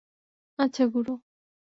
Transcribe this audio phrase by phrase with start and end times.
[0.59, 1.13] আচ্ছা, গুরু!